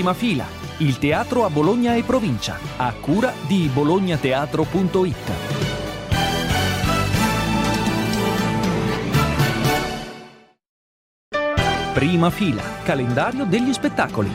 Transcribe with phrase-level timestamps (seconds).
[0.00, 0.46] Prima fila,
[0.78, 5.32] il teatro a Bologna e provincia, a cura di bolognateatro.it.
[11.92, 14.30] Prima fila, calendario degli spettacoli.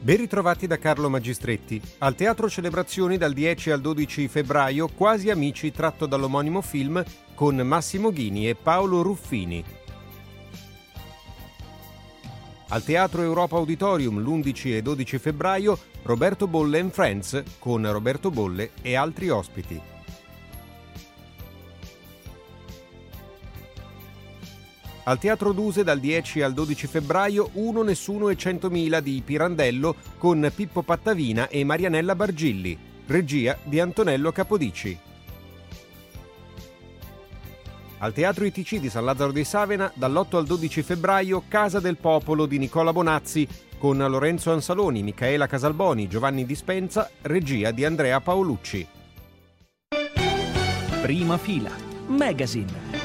[0.00, 1.82] Ben ritrovati da Carlo Magistretti.
[1.98, 7.04] Al Teatro Celebrazioni dal 10 al 12 febbraio, Quasi Amici tratto dall'omonimo film
[7.34, 9.62] con Massimo Ghini e Paolo Ruffini.
[12.72, 18.70] Al Teatro Europa Auditorium l'11 e 12 febbraio Roberto Bolle and Friends con Roberto Bolle
[18.80, 19.80] e altri ospiti.
[25.02, 30.48] Al Teatro Duse dal 10 al 12 febbraio Uno, Nessuno e Centomila di Pirandello con
[30.54, 35.09] Pippo Pattavina e Marianella Bargilli, regia di Antonello Capodici.
[38.02, 42.46] Al Teatro ITC di San Lazzaro di Savena dall'8 al 12 febbraio Casa del Popolo
[42.46, 43.46] di Nicola Bonazzi
[43.78, 48.86] con Lorenzo Ansaloni, Michaela Casalboni, Giovanni Dispenza, regia di Andrea Paolucci.
[51.02, 51.70] Prima fila,
[52.06, 52.99] Magazine.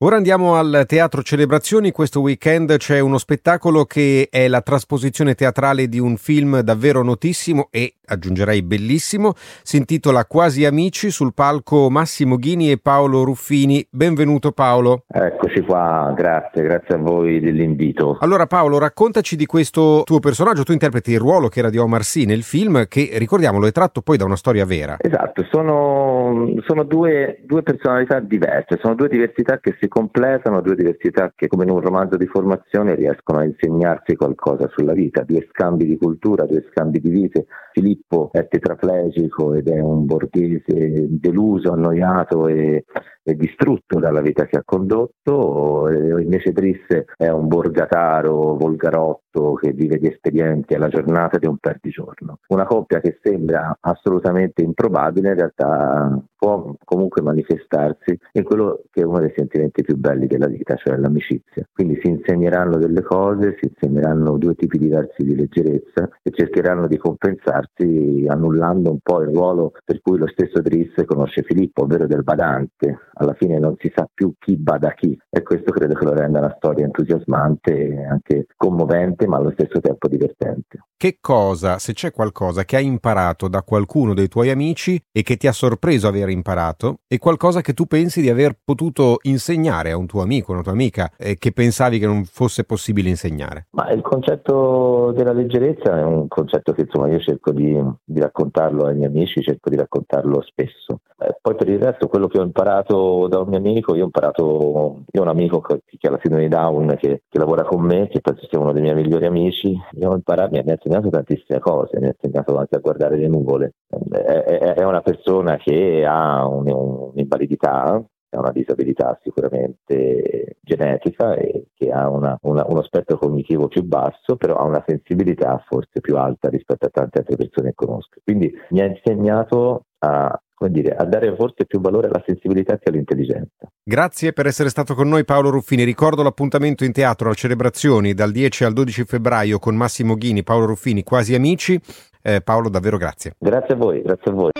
[0.00, 1.90] Ora andiamo al Teatro Celebrazioni.
[1.90, 7.68] Questo weekend c'è uno spettacolo che è la trasposizione teatrale di un film davvero notissimo
[7.70, 9.32] e aggiungerei bellissimo.
[9.62, 13.86] Si intitola Quasi Amici sul palco Massimo Ghini e Paolo Ruffini.
[13.90, 15.04] Benvenuto Paolo.
[15.08, 18.18] Eccoci qua, grazie, grazie a voi dell'invito.
[18.20, 20.62] Allora Paolo, raccontaci di questo tuo personaggio.
[20.62, 24.02] Tu interpreti il ruolo che era di Omar Sy nel film che, ricordiamolo, è tratto
[24.02, 24.98] poi da una storia vera.
[25.00, 31.32] Esatto, sono, sono due, due personalità diverse, sono due diversità che si completano due diversità
[31.34, 35.86] che come in un romanzo di formazione riescono a insegnarsi qualcosa sulla vita, due scambi
[35.86, 37.46] di cultura, due scambi di vite.
[37.72, 42.84] Filippo è tetraplegico ed è un borghese deluso, annoiato e,
[43.22, 49.98] e distrutto dalla vita che ha condotto, invece Drisse è un borgataro, volgarotto che vive
[49.98, 52.38] di espedienti alla giornata di un perdigiorno.
[52.48, 59.04] Una coppia che sembra assolutamente improbabile in realtà può comunque manifestarsi in quello che è
[59.04, 61.66] uno dei sentimenti più belli della vita, cioè l'amicizia.
[61.72, 66.96] Quindi si insegneranno delle cose, si insegneranno due tipi diversi di leggerezza e cercheranno di
[66.96, 72.22] compensarsi annullando un po' il ruolo per cui lo stesso Driss conosce Filippo, ovvero del
[72.22, 72.98] badante.
[73.14, 76.38] Alla fine non si sa più chi bada chi e questo credo che lo renda
[76.38, 80.78] una storia entusiasmante e anche commovente ma allo stesso tempo divertente.
[80.96, 85.36] Che cosa, se c'è qualcosa che hai imparato da qualcuno dei tuoi amici e che
[85.36, 89.96] ti ha sorpreso aver imparato e qualcosa che tu pensi di aver potuto insegnare a
[89.96, 93.66] un tuo amico, una tua amica e che pensavi che non fosse possibile insegnare?
[93.70, 98.86] Ma il concetto della leggerezza è un concetto che insomma io cerco di, di raccontarlo
[98.86, 101.00] ai miei amici, cerco di raccontarlo spesso.
[101.18, 104.06] Eh, poi per il resto quello che ho imparato da un mio amico, io ho
[104.06, 107.64] imparato, io ho un amico che, che ha la sindrome di Down che, che, lavora
[107.64, 110.72] con me, che penso sia uno dei miei migliori amici, io ho imparato, mi ha
[110.72, 113.74] insegnato tantissime cose, mi ha insegnato anche a guardare le nuvole.
[113.88, 118.04] Eh, è, una persona che ha un, un'invalidità,
[118.36, 124.36] ha una disabilità sicuramente genetica e che ha una, una, uno spettro cognitivo più basso,
[124.36, 128.20] però ha una sensibilità forse più alta rispetto a tante altre persone che conosco.
[128.22, 133.70] Quindi mi ha insegnato a, dire, a dare forse più valore alla sensibilità che all'intelligenza.
[133.82, 135.84] Grazie per essere stato con noi Paolo Ruffini.
[135.84, 140.66] Ricordo l'appuntamento in teatro a Celebrazioni dal 10 al 12 febbraio con Massimo Ghini, Paolo
[140.66, 141.80] Ruffini, quasi amici.
[142.22, 143.34] Eh, Paolo, davvero grazie.
[143.38, 144.50] Grazie a voi, grazie a voi.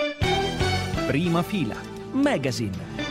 [1.07, 1.75] Prima fila,
[2.11, 3.06] Magazine.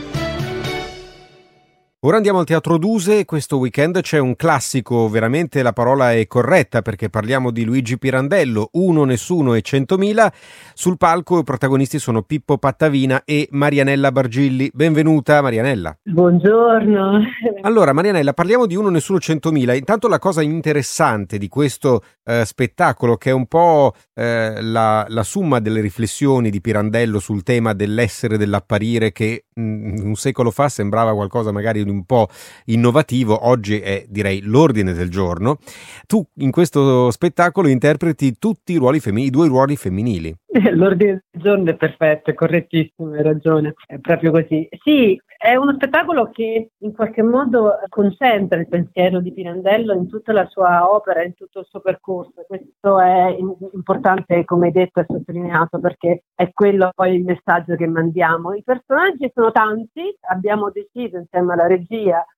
[2.01, 6.83] Ora andiamo al Teatro Duse, questo weekend c'è un classico, veramente la parola è corretta
[6.83, 10.31] perché parliamo di Luigi Pirandello, Uno, Nessuno e Centomila.
[10.75, 14.69] Sul palco i protagonisti sono Pippo Pattavina e Marianella Bargilli.
[14.71, 15.97] Benvenuta Marianella.
[16.03, 17.19] Buongiorno.
[17.61, 19.73] Allora Marianella, parliamo di Uno, Nessuno, Centomila.
[19.73, 25.23] Intanto la cosa interessante di questo eh, spettacolo che è un po' eh, la, la,
[25.23, 30.69] summa delle riflessioni di Pirandello sul tema dell'essere, dell'apparire che mh, mm, un secolo fa
[30.69, 32.27] sembrava qualcosa magari un po'
[32.65, 35.57] innovativo, oggi è direi l'ordine del giorno.
[36.05, 40.35] Tu in questo spettacolo interpreti tutti i ruoli femminili, i due ruoli femminili.
[40.73, 44.67] L'ordine del giorno è perfetto, è correttissimo, hai ragione, è proprio così.
[44.83, 50.33] Sì, è uno spettacolo che in qualche modo concentra il pensiero di Pirandello in tutta
[50.33, 52.43] la sua opera, in tutto il suo percorso.
[52.47, 53.37] Questo è
[53.73, 58.53] importante, come hai detto e sottolineato, perché è quello poi il messaggio che mandiamo.
[58.53, 61.76] I personaggi sono tanti, abbiamo deciso insieme alla regia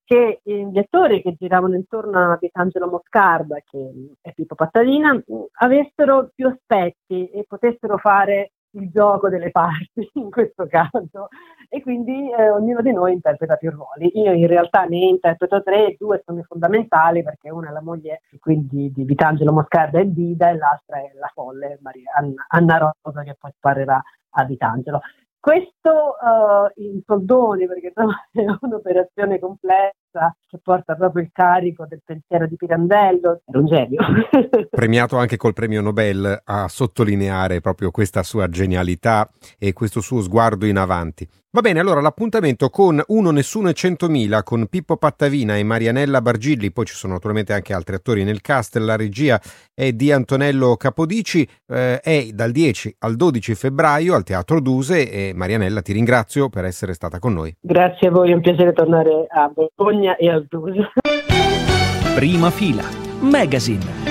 [0.03, 3.91] che gli attori che giravano intorno a Vitangelo Moscarda, che
[4.21, 5.21] è Pippo Pattalina,
[5.59, 11.29] avessero più aspetti e potessero fare il gioco delle parti in questo caso
[11.69, 14.11] e quindi eh, ognuno di noi interpreta più ruoli.
[14.19, 18.91] Io in realtà ne interpreto tre, due sono fondamentali perché una è la moglie quindi
[18.91, 23.35] di Vitangelo Moscarda e Dida e l'altra è la folle Maria, Anna, Anna Rosa che
[23.39, 24.01] poi sparerà
[24.31, 25.01] a Vitangelo.
[25.39, 32.45] Questo uh, in soldoni, perché è un'operazione complessa che porta proprio il carico del pensiero
[32.45, 34.01] di Pirandello, era un genio.
[34.69, 40.65] Premiato anche col premio Nobel a sottolineare proprio questa sua genialità e questo suo sguardo
[40.65, 41.27] in avanti.
[41.51, 46.71] Va bene, allora l'appuntamento con Uno Nessuno e Centomila con Pippo Pattavina e Marianella Bargilli,
[46.71, 49.41] poi ci sono naturalmente anche altri attori nel cast, la regia
[49.73, 55.31] è di Antonello Capodici, eh, è dal 10 al 12 febbraio al Teatro Duse e
[55.33, 57.55] Marianella ti ringrazio per essere stata con noi.
[57.59, 60.91] Grazie a voi, è un piacere tornare a Bologna e al Duse.
[62.13, 62.83] Prima fila,
[63.21, 64.08] Magazine.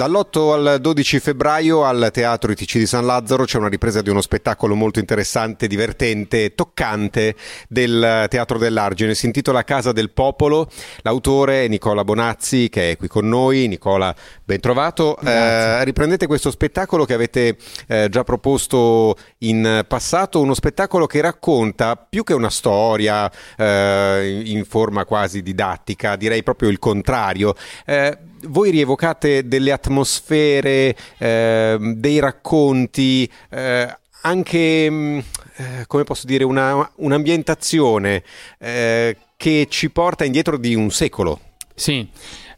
[0.00, 4.22] Dall'8 al 12 febbraio al Teatro ITC di San Lazzaro c'è una ripresa di uno
[4.22, 7.34] spettacolo molto interessante, divertente, toccante
[7.68, 9.14] del Teatro dell'Argine.
[9.14, 10.70] Si intitola Casa del Popolo.
[11.02, 13.68] L'autore è Nicola Bonazzi che è qui con noi.
[13.68, 15.18] Nicola, ben trovato.
[15.18, 21.96] Eh, riprendete questo spettacolo che avete eh, già proposto in passato, uno spettacolo che racconta
[21.96, 27.54] più che una storia eh, in forma quasi didattica, direi proprio il contrario
[27.84, 28.16] eh,
[28.48, 35.18] voi rievocate delle atmosfere, eh, dei racconti, eh, anche, mm,
[35.56, 38.22] eh, come posso dire, una, un'ambientazione
[38.58, 41.40] eh, che ci porta indietro di un secolo.
[41.74, 42.08] Sì.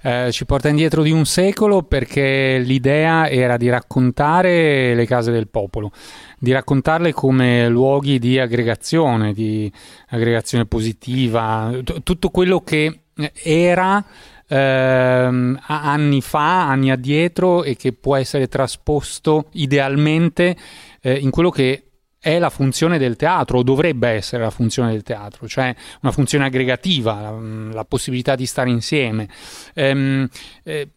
[0.05, 5.47] Eh, ci porta indietro di un secolo perché l'idea era di raccontare le case del
[5.47, 5.93] popolo,
[6.41, 9.71] di raccontarle come luoghi di aggregazione, di
[10.09, 13.03] aggregazione positiva, t- tutto quello che
[13.45, 14.05] era
[14.53, 20.57] ehm, anni fa, anni addietro e che può essere trasposto idealmente
[21.01, 21.85] eh, in quello che
[22.23, 26.45] è la funzione del teatro, o dovrebbe essere la funzione del teatro, cioè una funzione
[26.45, 27.37] aggregativa, la,
[27.73, 29.29] la possibilità di stare insieme.
[29.75, 30.29] Ehm,
[30.63, 30.91] eh,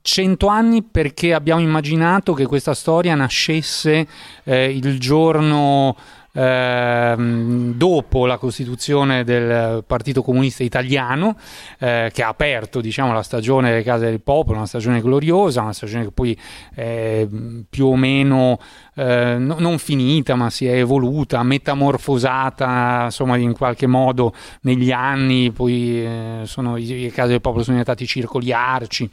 [0.00, 4.06] cento anni perché abbiamo immaginato che questa storia nascesse
[4.44, 5.94] eh, il giorno
[6.32, 11.36] ehm, dopo la costituzione del Partito Comunista Italiano,
[11.78, 15.72] eh, che ha aperto diciamo, la stagione delle case del popolo, una stagione gloriosa, una
[15.72, 16.38] stagione che poi
[16.74, 17.26] è
[17.68, 18.58] più o meno
[18.94, 25.50] eh, no, non finita, ma si è evoluta, metamorfosata, insomma, in qualche modo negli anni,
[25.50, 29.08] poi eh, sono, i, case del popolo sono diventati circoli arci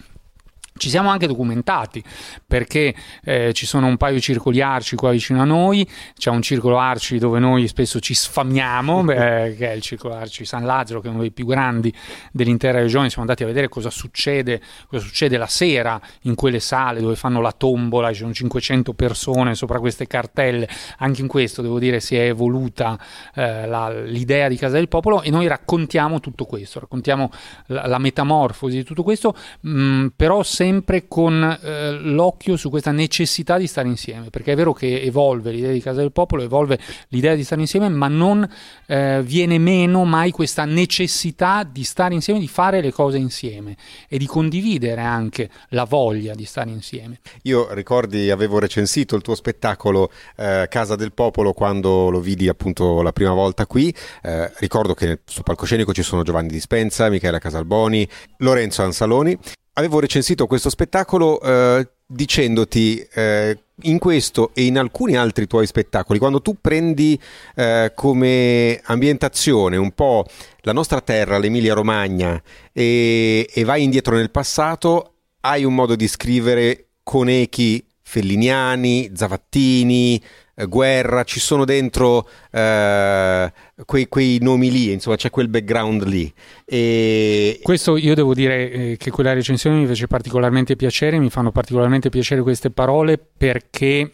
[0.77, 2.03] ci siamo anche documentati
[2.45, 2.94] perché
[3.24, 5.88] eh, ci sono un paio di circoli arci qua vicino a noi,
[6.18, 10.45] c'è un circolo arci dove noi spesso ci sfamiamo, eh, che è il circolo arci
[10.45, 11.94] San Lazzaro, che è uno dei più grandi
[12.31, 13.09] dell'intera regione.
[13.09, 17.41] Siamo andati a vedere cosa succede, cosa succede la sera in quelle sale dove fanno
[17.41, 20.68] la tombola, ci sono 500 persone sopra queste cartelle.
[21.00, 23.00] Anche in questo devo dire si è evoluta
[23.33, 27.31] eh, la, l'idea di Casa del Popolo e noi raccontiamo tutto questo, raccontiamo
[27.68, 32.91] la, la metamorfosi di tutto questo, mh, però sempre sempre con eh, l'occhio su questa
[32.91, 36.77] necessità di stare insieme, perché è vero che evolve l'idea di Casa del Popolo, evolve
[37.09, 38.47] l'idea di stare insieme, ma non
[38.85, 43.77] eh, viene meno mai questa necessità di stare insieme, di fare le cose insieme
[44.09, 47.19] e di condividere anche la voglia di stare insieme.
[47.43, 53.01] Io ricordi, avevo recensito il tuo spettacolo eh, Casa del Popolo quando lo vidi appunto
[53.01, 58.07] la prima volta qui, eh, ricordo che sul palcoscenico ci sono Giovanni Dispensa, Michela Casalboni,
[58.39, 59.37] Lorenzo Ansaloni
[59.77, 66.19] avevo recensito questo spettacolo eh, dicendoti eh, in questo e in alcuni altri tuoi spettacoli,
[66.19, 67.19] quando tu prendi
[67.55, 70.25] eh, come ambientazione un po'
[70.61, 72.41] la nostra terra, l'Emilia Romagna,
[72.73, 80.21] e, e vai indietro nel passato, hai un modo di scrivere con echi felliniani, zavattini,
[80.66, 83.52] guerra, ci sono dentro eh,
[83.85, 86.33] quei, quei, nomi lì, insomma c'è quel background lì.
[86.66, 87.59] E...
[87.61, 92.09] Questo io devo dire eh, che quella recensione mi fece particolarmente piacere, mi fanno particolarmente
[92.09, 94.11] piacere queste parole perché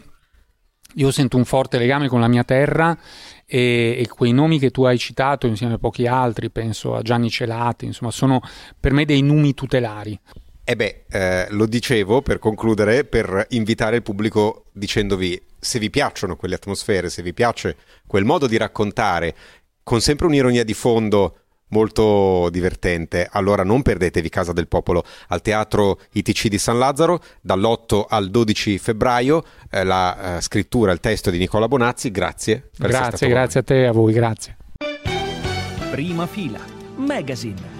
[0.95, 2.95] io sento un forte legame con la mia terra
[3.45, 7.29] e, e, quei nomi che tu hai citato insieme a pochi altri, penso a Gianni
[7.29, 8.41] Celati, insomma sono
[8.79, 10.19] per me dei numi tutelari.
[10.65, 16.35] E beh, eh, lo dicevo per concludere, per invitare il pubblico dicendovi se vi piacciono
[16.35, 19.35] quelle atmosfere, se vi piace quel modo di raccontare,
[19.81, 21.37] con sempre un'ironia di fondo
[21.69, 28.05] molto divertente, allora non perdetevi Casa del Popolo al Teatro ITC di San Lazzaro dall'8
[28.07, 32.69] al 12 febbraio, eh, la eh, scrittura, il testo di Nicola Bonazzi, grazie.
[32.77, 34.57] grazie, grazie a te e a voi, grazie.
[35.89, 36.59] Prima fila,
[36.95, 37.72] Magazine.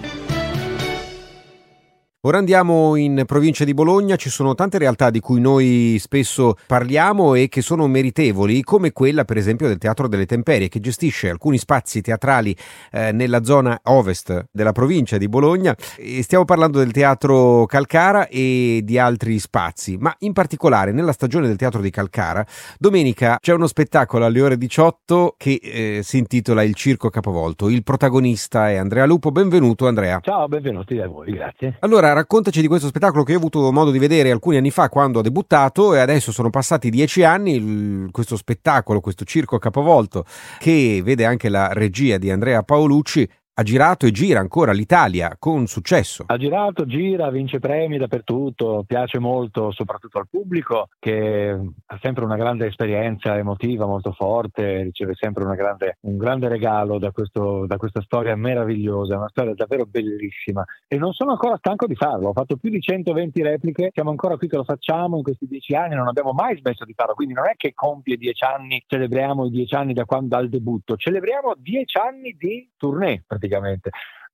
[2.26, 7.34] Ora andiamo in provincia di Bologna, ci sono tante realtà di cui noi spesso parliamo
[7.34, 11.58] e che sono meritevoli, come quella per esempio del Teatro delle Temperie, che gestisce alcuni
[11.58, 12.56] spazi teatrali
[12.92, 15.76] eh, nella zona ovest della provincia di Bologna.
[15.98, 21.46] E stiamo parlando del Teatro Calcara e di altri spazi, ma in particolare nella stagione
[21.46, 22.42] del Teatro di Calcara,
[22.78, 27.68] domenica c'è uno spettacolo alle ore 18 che eh, si intitola Il Circo Capovolto.
[27.68, 29.30] Il protagonista è Andrea Lupo.
[29.30, 30.20] Benvenuto Andrea.
[30.22, 31.76] Ciao, benvenuti a voi, grazie.
[31.80, 35.18] Allora, raccontaci di questo spettacolo che ho avuto modo di vedere alcuni anni fa quando
[35.18, 38.08] ho debuttato e adesso sono passati dieci anni.
[38.10, 40.24] questo spettacolo, questo circo capovolto
[40.58, 45.66] che vede anche la regia di Andrea Paolucci ha girato e gira ancora l'Italia con
[45.66, 46.24] successo.
[46.26, 52.34] Ha girato, gira, vince premi dappertutto, piace molto soprattutto al pubblico che ha sempre una
[52.34, 58.00] grande esperienza emotiva molto forte, riceve sempre grande, un grande regalo da, questo, da, questa
[58.02, 62.56] storia meravigliosa, una storia davvero bellissima e non sono ancora stanco di farlo, ho fatto
[62.56, 66.08] più di 120 repliche, siamo ancora qui che lo facciamo in questi dieci anni, non
[66.08, 69.76] abbiamo mai smesso di farlo, quindi non è che compie dieci anni, celebriamo i dieci
[69.76, 73.42] anni da quando dal debutto, celebriamo dieci anni di tournée praticamente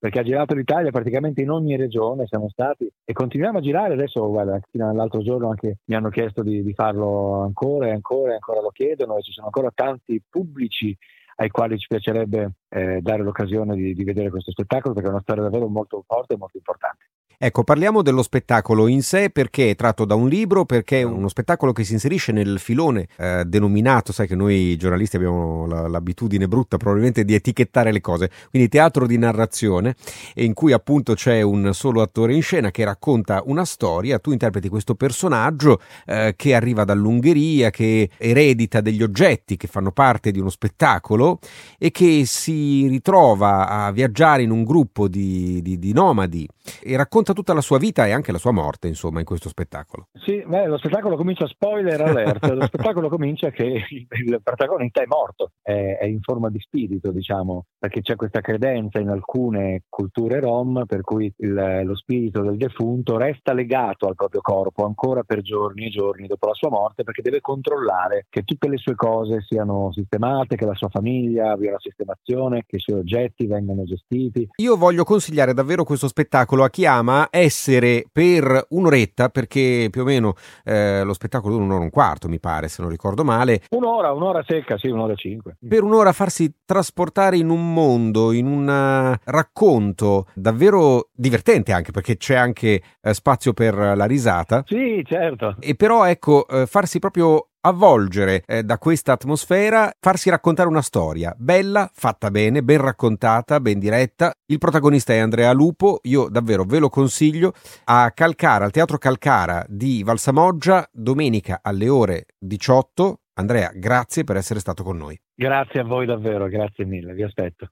[0.00, 4.26] perché ha girato l'Italia praticamente in ogni regione siamo stati e continuiamo a girare adesso
[4.29, 8.35] guarda fino all'altro giorno anche mi hanno chiesto di, di farlo ancora e ancora e
[8.35, 10.97] ancora lo chiedono e ci sono ancora tanti pubblici
[11.37, 15.23] ai quali ci piacerebbe eh, dare l'occasione di, di vedere questo spettacolo perché è una
[15.23, 17.00] storia davvero molto forte e molto importante.
[17.43, 21.27] Ecco, parliamo dello spettacolo in sé perché è tratto da un libro, perché è uno
[21.27, 26.47] spettacolo che si inserisce nel filone eh, denominato, sai che noi giornalisti abbiamo la, l'abitudine
[26.49, 29.95] brutta probabilmente di etichettare le cose, quindi teatro di narrazione,
[30.35, 34.69] in cui appunto c'è un solo attore in scena che racconta una storia, tu interpreti
[34.69, 40.51] questo personaggio eh, che arriva dall'Ungheria, che eredita degli oggetti che fanno parte di uno
[40.51, 41.39] spettacolo
[41.79, 46.47] e che si ritrova a viaggiare in un gruppo di, di, di nomadi
[46.83, 49.49] e racconta racconta tutta la sua vita e anche la sua morte, insomma, in questo
[49.49, 50.09] spettacolo.
[50.13, 55.53] Sì, beh, lo spettacolo comincia, spoiler alert, lo spettacolo comincia che il, protagonista è morto,
[55.63, 60.85] è, è, in forma di spirito, diciamo, perché c'è questa credenza in alcune culture rom
[60.87, 65.87] per cui il, lo spirito del defunto resta legato al proprio corpo ancora per giorni
[65.87, 69.93] e giorni dopo la sua morte perché deve controllare che tutte le sue cose siano
[69.93, 74.49] sistemate, che la sua famiglia abbia una sistemazione, che i suoi oggetti vengano gestiti.
[74.57, 80.05] Io voglio consigliare davvero questo spettacolo a chi ama essere per un'oretta, perché più o
[80.05, 80.35] meno
[80.65, 83.62] eh, lo spettacolo dura un'ora e un quarto, mi pare, se non ricordo male.
[83.71, 85.57] Un'ora, un'ora secca, sì, un'ora e cinque.
[85.67, 92.17] Per un'ora farsi trasportare in un mondo, in un uh, racconto davvero divertente anche, perché
[92.17, 94.65] c'è anche uh, spazio per la risata.
[94.67, 95.57] Sì, certo.
[95.61, 101.35] E però, ecco, uh, farsi proprio avvolgere eh, da questa atmosfera, farsi raccontare una storia
[101.37, 104.33] bella, fatta bene, ben raccontata, ben diretta.
[104.47, 107.52] Il protagonista è Andrea Lupo, io davvero ve lo consiglio
[107.85, 113.21] a Calcara, al Teatro Calcara di Valsamoggia, domenica alle ore 18.
[113.35, 115.19] Andrea, grazie per essere stato con noi.
[115.35, 117.69] Grazie a voi davvero, grazie mille, vi aspetto.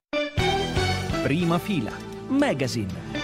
[1.21, 1.91] Prima fila,
[2.29, 3.18] Magazine.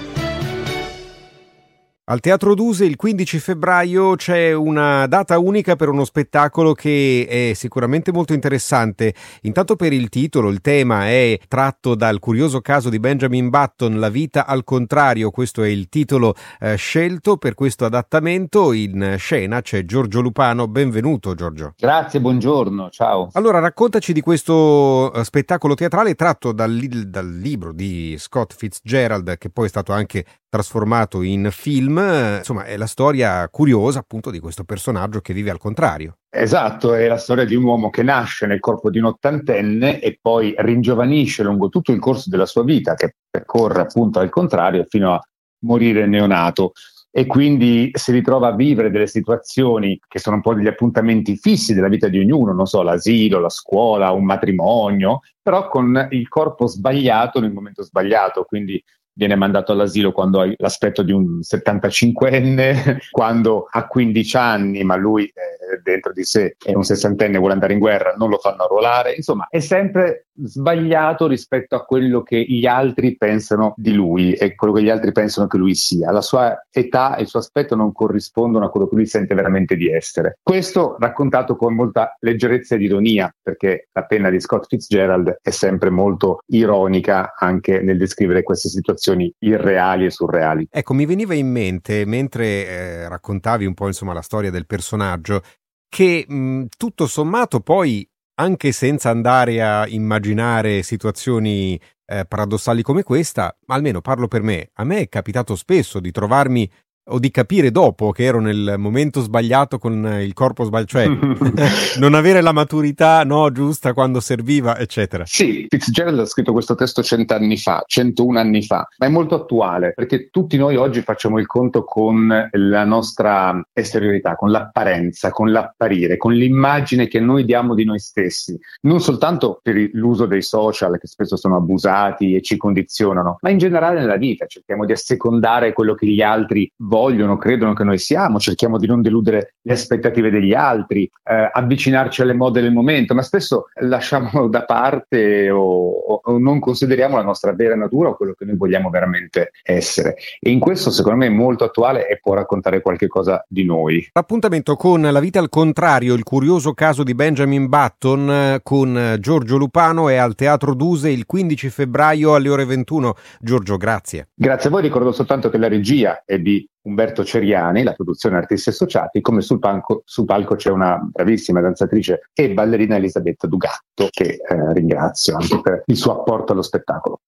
[2.07, 7.53] Al Teatro Duse il 15 febbraio c'è una data unica per uno spettacolo che è
[7.55, 9.11] sicuramente molto interessante.
[9.41, 14.09] Intanto per il titolo, il tema è tratto dal curioso caso di Benjamin Button, La
[14.09, 18.71] vita al contrario, questo è il titolo eh, scelto per questo adattamento.
[18.71, 21.73] In scena c'è Giorgio Lupano, benvenuto Giorgio.
[21.75, 23.29] Grazie, buongiorno, ciao.
[23.31, 29.49] Allora raccontaci di questo eh, spettacolo teatrale tratto dal, dal libro di Scott Fitzgerald che
[29.49, 31.97] poi è stato anche trasformato in film,
[32.37, 36.17] insomma è la storia curiosa appunto di questo personaggio che vive al contrario.
[36.29, 40.17] Esatto, è la storia di un uomo che nasce nel corpo di un ottantenne e
[40.21, 45.13] poi ringiovanisce lungo tutto il corso della sua vita, che percorre appunto al contrario fino
[45.13, 45.21] a
[45.65, 46.73] morire neonato
[47.17, 51.73] e quindi si ritrova a vivere delle situazioni che sono un po' degli appuntamenti fissi
[51.73, 56.67] della vita di ognuno, non so, l'asilo, la scuola, un matrimonio, però con il corpo
[56.67, 58.83] sbagliato nel momento sbagliato, quindi
[59.15, 65.25] viene mandato all'asilo quando ha l'aspetto di un 75enne, quando ha 15 anni, ma lui
[65.25, 68.63] eh, dentro di sé è un sessantenne e vuole andare in guerra, non lo fanno
[68.63, 69.13] arruolare.
[69.13, 74.73] Insomma, è sempre sbagliato rispetto a quello che gli altri pensano di lui e quello
[74.73, 76.11] che gli altri pensano che lui sia.
[76.11, 79.77] La sua età e il suo aspetto non corrispondono a quello che lui sente veramente
[79.77, 80.39] di essere.
[80.43, 85.89] Questo raccontato con molta leggerezza ed ironia, perché la penna di Scott Fitzgerald è sempre
[85.89, 90.67] molto ironica anche nel descrivere queste situazioni situazioni irreali e surreali.
[90.69, 95.41] Ecco, mi veniva in mente, mentre eh, raccontavi un po' insomma la storia del personaggio,
[95.87, 98.07] che mh, tutto sommato poi,
[98.37, 104.83] anche senza andare a immaginare situazioni eh, paradossali come questa, almeno parlo per me, a
[104.83, 106.69] me è capitato spesso di trovarmi
[107.07, 111.07] o di capire dopo che ero nel momento sbagliato con il corpo sbagliato, cioè
[111.99, 115.23] non avere la maturità no, giusta quando serviva, eccetera.
[115.25, 119.93] Sì, Fitzgerald ha scritto questo testo cent'anni fa, 101 anni fa, ma è molto attuale
[119.93, 126.17] perché tutti noi oggi facciamo il conto con la nostra esteriorità, con l'apparenza, con l'apparire,
[126.17, 131.07] con l'immagine che noi diamo di noi stessi, non soltanto per l'uso dei social che
[131.07, 135.93] spesso sono abusati e ci condizionano, ma in generale nella vita cerchiamo di assecondare quello
[135.93, 136.94] che gli altri vogliono,
[137.37, 142.33] credono che noi siamo, cerchiamo di non deludere le aspettative degli altri, eh, avvicinarci alle
[142.33, 147.75] mode del momento, ma spesso lasciamo da parte o, o, non consideriamo la nostra vera
[147.75, 150.15] natura o quello che noi vogliamo veramente essere.
[150.39, 154.07] E in questo secondo me è molto attuale e può raccontare qualche cosa di noi.
[154.13, 159.57] Appuntamento con La vita al contrario, il curioso caso di Benjamin Button eh, con Giorgio
[159.57, 163.13] Lupano è al Teatro Duse il 15 febbraio alle ore 21.
[163.39, 164.29] Giorgio, grazie.
[164.33, 168.69] Grazie a voi, ricordo soltanto che la regia è di Umberto Ceriani, la produzione Artisti
[168.69, 174.37] Associati, come sul palco, sul palco c'è una bravissima danzatrice e ballerina Elisabetta Dugatto, che
[174.47, 177.21] eh, ringrazio anche per il suo apporto allo spettacolo.